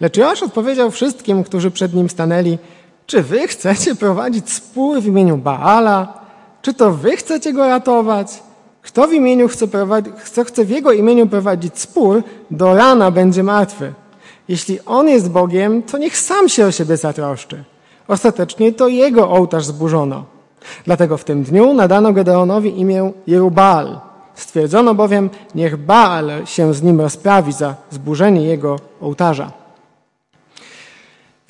[0.00, 2.58] Lecz Joasz odpowiedział wszystkim, którzy przed nim stanęli,
[3.10, 6.14] czy wy chcecie prowadzić spór w imieniu Baala?
[6.62, 8.42] Czy to wy chcecie go ratować?
[8.82, 9.66] Kto w imieniu chce,
[10.24, 13.92] kto chce w jego imieniu prowadzić spór, do rana będzie martwy.
[14.48, 17.64] Jeśli on jest Bogiem, to niech sam się o siebie zatroszczy.
[18.08, 20.24] Ostatecznie to jego ołtarz zburzono.
[20.84, 24.00] Dlatego w tym dniu nadano Gedeonowi imię Jerubal.
[24.34, 29.59] Stwierdzono bowiem, niech Baal się z nim rozprawi za zburzenie jego ołtarza.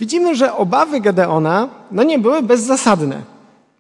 [0.01, 3.17] Widzimy, że obawy Gedeona no nie były bezzasadne.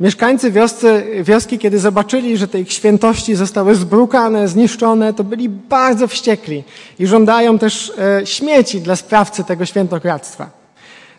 [0.00, 6.08] Mieszkańcy wioscy, wioski, kiedy zobaczyli, że te ich świętości zostały zbrukane, zniszczone, to byli bardzo
[6.08, 6.64] wściekli
[6.98, 10.50] i żądają też e, śmieci dla sprawcy tego świętokradztwa.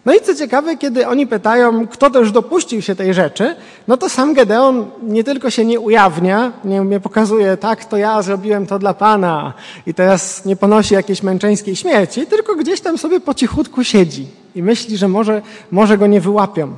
[0.06, 3.56] No i co ciekawe, kiedy oni pytają, kto też dopuścił się tej rzeczy,
[3.88, 8.22] no to sam Gedeon nie tylko się nie ujawnia, nie, nie pokazuje, tak, to ja
[8.22, 9.54] zrobiłem to dla Pana
[9.86, 14.64] i teraz nie ponosi jakiejś męczeńskiej śmierci, tylko gdzieś tam sobie po cichutku siedzi i
[14.64, 16.76] myśli, że może, może go nie wyłapią.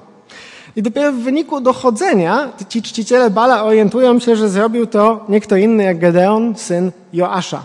[0.76, 5.56] I dopiero w wyniku dochodzenia ci czciciele Bala orientują się, że zrobił to nie kto
[5.56, 7.64] inny jak Gedeon, syn Joasza.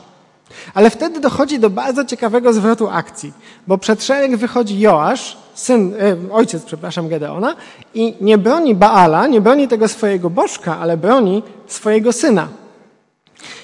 [0.75, 3.33] Ale wtedy dochodzi do bardzo ciekawego zwrotu akcji,
[3.67, 7.57] bo przed szereg wychodzi Joasz, syn, e, ojciec, przepraszam, Gedeona
[7.95, 12.49] i nie broni Baala, nie broni tego swojego bożka, ale broni swojego syna.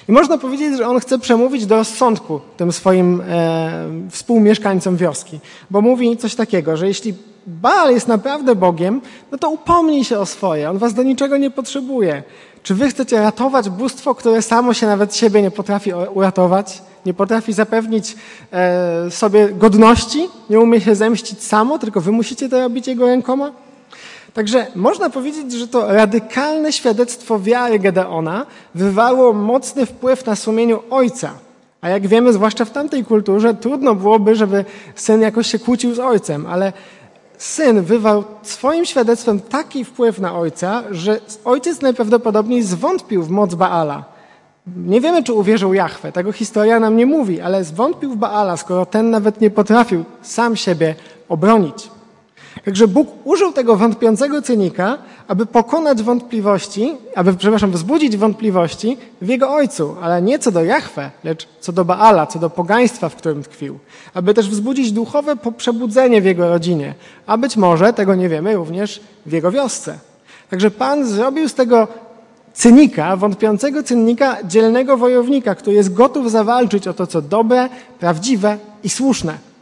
[0.09, 5.39] I można powiedzieć, że on chce przemówić do rozsądku tym swoim e, współmieszkańcom wioski,
[5.71, 7.13] bo mówi coś takiego, że jeśli
[7.47, 11.51] Baal jest naprawdę Bogiem, no to upomnij się o swoje, on was do niczego nie
[11.51, 12.23] potrzebuje.
[12.63, 16.81] Czy wy chcecie ratować bóstwo, które samo się nawet siebie nie potrafi uratować?
[17.05, 18.15] Nie potrafi zapewnić
[18.51, 20.29] e, sobie godności?
[20.49, 23.51] Nie umie się zemścić samo, tylko wy musicie to robić jego rękoma?
[24.35, 28.45] Także można powiedzieć, że to radykalne świadectwo wiary Gedeona
[28.75, 31.31] wywarło mocny wpływ na sumieniu ojca.
[31.81, 35.99] A jak wiemy, zwłaszcza w tamtej kulturze, trudno byłoby, żeby syn jakoś się kłócił z
[35.99, 36.73] ojcem, ale
[37.37, 44.03] syn wywarł swoim świadectwem taki wpływ na ojca, że ojciec najprawdopodobniej zwątpił w moc Baala.
[44.77, 48.85] Nie wiemy, czy uwierzył Jahwe, tego historia nam nie mówi, ale zwątpił w Baala, skoro
[48.85, 50.95] ten nawet nie potrafił sam siebie
[51.29, 51.94] obronić.
[52.65, 54.97] Także Bóg użył tego wątpiącego cynika,
[55.27, 61.11] aby pokonać wątpliwości, aby, przepraszam, wzbudzić wątpliwości w jego ojcu, ale nie co do Jahwe,
[61.23, 63.79] lecz co do Baala, co do pogaństwa, w którym tkwił.
[64.13, 66.93] Aby też wzbudzić duchowe przebudzenie w jego rodzinie,
[67.25, 69.99] a być może, tego nie wiemy, również w jego wiosce.
[70.49, 71.87] Także Pan zrobił z tego
[72.53, 78.89] cynika, wątpiącego cynika, dzielnego wojownika, który jest gotów zawalczyć o to, co dobre, prawdziwe i
[78.89, 79.54] słuszne.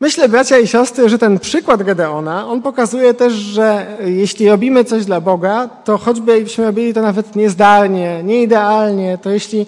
[0.00, 5.04] Myślę, bracia i siostry, że ten przykład Gedeona, on pokazuje też, że jeśli robimy coś
[5.04, 9.66] dla Boga, to choćbyśmy robili to nawet niezdarnie, nieidealnie, to jeśli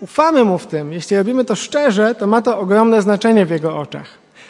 [0.00, 3.78] ufamy Mu w tym, jeśli robimy to szczerze, to ma to ogromne znaczenie w Jego
[3.78, 4.06] oczach.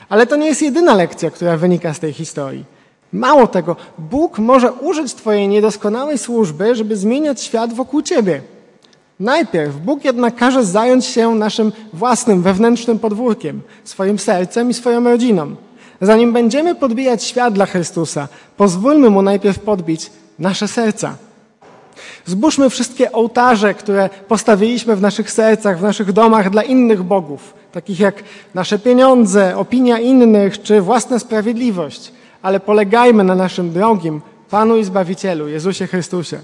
[0.08, 2.64] Ale to nie jest jedyna lekcja, która wynika z tej historii.
[3.12, 8.40] Mało tego, Bóg może użyć Twojej niedoskonałej służby, żeby zmieniać świat wokół Ciebie.
[9.20, 15.56] Najpierw Bóg jednak każe zająć się naszym własnym wewnętrznym podwórkiem, swoim sercem i swoją rodziną.
[16.00, 21.16] Zanim będziemy podbijać świat dla Chrystusa, pozwólmy Mu najpierw podbić nasze serca.
[22.26, 28.00] Zbóżmy wszystkie ołtarze, które postawiliśmy w naszych sercach, w naszych domach dla innych bogów, takich
[28.00, 28.22] jak
[28.54, 32.12] nasze pieniądze, opinia innych czy własna sprawiedliwość,
[32.42, 36.40] ale polegajmy na naszym drogim Panu i Zbawicielu, Jezusie Chrystusie.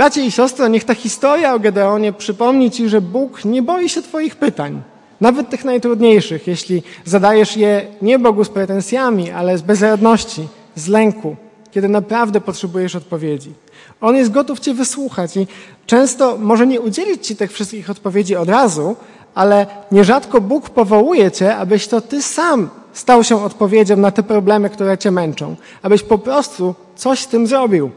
[0.00, 4.02] Bracie i siostro, niech ta historia o Gedeonie przypomni Ci, że Bóg nie boi się
[4.02, 4.82] Twoich pytań,
[5.20, 11.36] nawet tych najtrudniejszych, jeśli zadajesz je nie Bogu z pretensjami, ale z bezradności, z lęku,
[11.70, 13.52] kiedy naprawdę potrzebujesz odpowiedzi.
[14.00, 15.46] On jest gotów Cię wysłuchać i
[15.86, 18.96] często może nie udzielić Ci tych wszystkich odpowiedzi od razu,
[19.34, 24.70] ale nierzadko Bóg powołuje Cię, abyś to Ty sam stał się odpowiedzią na te problemy,
[24.70, 27.90] które Cię męczą, abyś po prostu coś z tym zrobił.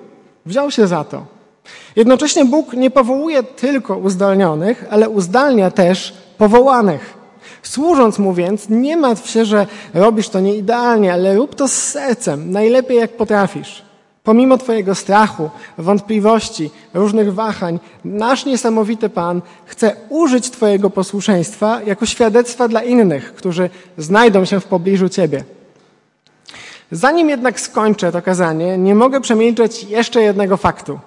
[0.45, 1.33] Wziął się za to.
[1.95, 7.14] Jednocześnie Bóg nie powołuje tylko uzdolnionych, ale uzdalnia też powołanych.
[7.64, 12.51] Służąc mu więc, nie martw się, że robisz to nieidealnie, ale rób to z sercem,
[12.51, 13.84] najlepiej jak potrafisz.
[14.24, 22.68] Pomimo Twojego strachu, wątpliwości, różnych wahań, nasz niesamowity Pan chce użyć Twojego posłuszeństwa jako świadectwa
[22.68, 25.43] dla innych, którzy znajdą się w pobliżu Ciebie.
[26.91, 30.99] Zanim jednak skończę to kazanie, nie mogę przemilczeć jeszcze jednego faktu.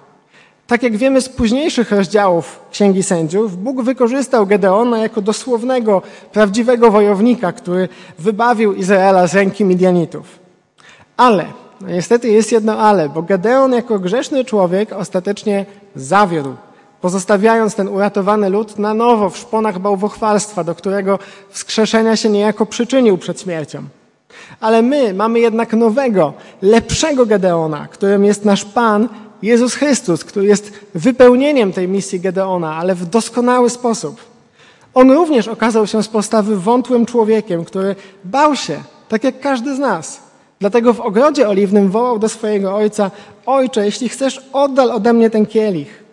[0.67, 6.01] Tak jak wiemy z późniejszych rozdziałów Księgi Sędziów, Bóg wykorzystał Gedeona jako dosłownego,
[6.33, 7.89] prawdziwego wojownika, który
[8.19, 10.39] wybawił Izraela z ręki Midianitów.
[11.17, 11.45] Ale,
[11.81, 15.65] no niestety jest jedno ale, bo Gedeon jako grzeszny człowiek ostatecznie
[15.95, 16.55] zawiódł,
[17.01, 23.17] pozostawiając ten uratowany lud na nowo w szponach bałwochwalstwa, do którego wskrzeszenia się niejako przyczynił
[23.17, 23.83] przed śmiercią.
[24.61, 29.09] Ale my mamy jednak nowego, lepszego Gedeona, którym jest nasz Pan
[29.41, 34.21] Jezus Chrystus, który jest wypełnieniem tej misji Gedeona, ale w doskonały sposób.
[34.93, 38.79] On również okazał się z postawy wątłym człowiekiem, który bał się,
[39.09, 40.19] tak jak każdy z nas.
[40.59, 43.11] Dlatego w ogrodzie oliwnym wołał do swojego ojca:
[43.45, 46.03] Ojcze, jeśli chcesz, oddal ode mnie ten kielich.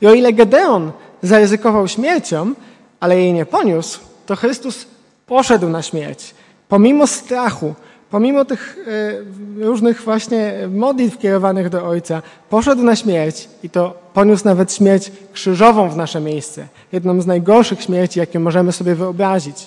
[0.00, 0.92] I o ile Gedeon
[1.22, 2.54] zaryzykował śmiercią,
[3.00, 4.86] ale jej nie poniósł, to Chrystus
[5.26, 6.34] poszedł na śmierć.
[6.68, 7.74] Pomimo strachu,
[8.10, 8.78] pomimo tych
[9.58, 15.12] e, różnych właśnie modlitw kierowanych do Ojca, poszedł na śmierć i to poniósł nawet śmierć
[15.32, 16.66] krzyżową w nasze miejsce.
[16.92, 19.66] Jedną z najgorszych śmierci, jakie możemy sobie wyobrazić.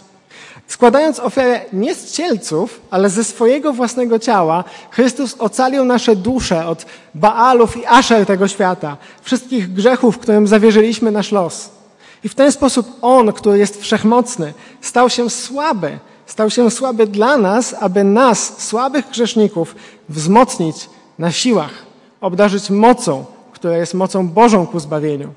[0.68, 6.86] Składając ofiarę nie z cielców, ale ze swojego własnego ciała, Chrystus ocalił nasze dusze od
[7.16, 11.70] Baalów i Asher tego świata, wszystkich grzechów, którym zawierzyliśmy nasz los.
[12.24, 16.00] I w ten sposób On, który jest wszechmocny, stał się słaby,
[16.34, 19.75] stał się słaby dla nas, aby nas, słabych grzeszników,
[20.09, 21.86] wzmocnić na siłach,
[22.21, 25.34] obdarzyć mocą, która jest mocą Bożą ku zbawieniu.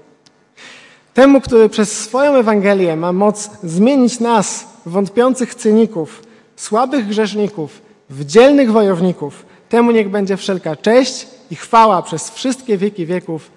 [1.15, 6.23] Temu, który przez swoją Ewangelię ma moc zmienić nas, wątpiących cyników,
[6.57, 13.07] słabych grzeszników, w dzielnych wojowników, temu niech będzie wszelka cześć i chwała przez wszystkie wieki
[13.07, 13.51] wieków.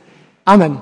[0.45, 0.79] Amen.